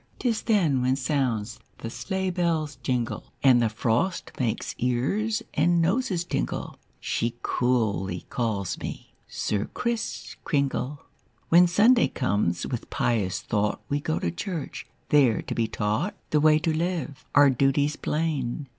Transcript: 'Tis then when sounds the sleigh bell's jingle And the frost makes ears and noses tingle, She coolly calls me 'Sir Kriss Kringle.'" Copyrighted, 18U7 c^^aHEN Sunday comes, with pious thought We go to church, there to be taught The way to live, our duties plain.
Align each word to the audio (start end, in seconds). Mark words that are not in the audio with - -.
'Tis 0.17 0.41
then 0.41 0.81
when 0.81 0.95
sounds 0.95 1.59
the 1.77 1.89
sleigh 1.91 2.31
bell's 2.31 2.77
jingle 2.77 3.31
And 3.43 3.61
the 3.61 3.69
frost 3.69 4.31
makes 4.39 4.73
ears 4.79 5.43
and 5.53 5.79
noses 5.79 6.23
tingle, 6.23 6.79
She 6.99 7.35
coolly 7.43 8.25
calls 8.31 8.79
me 8.79 9.13
'Sir 9.27 9.65
Kriss 9.75 10.37
Kringle.'" 10.43 11.03
Copyrighted, 11.03 11.51
18U7 11.51 11.61
c^^aHEN 11.61 11.69
Sunday 11.69 12.07
comes, 12.07 12.65
with 12.65 12.89
pious 12.89 13.41
thought 13.43 13.81
We 13.89 13.99
go 13.99 14.17
to 14.17 14.31
church, 14.31 14.87
there 15.09 15.43
to 15.43 15.53
be 15.53 15.67
taught 15.67 16.15
The 16.31 16.41
way 16.41 16.57
to 16.57 16.73
live, 16.75 17.23
our 17.35 17.51
duties 17.51 17.95
plain. 17.95 18.69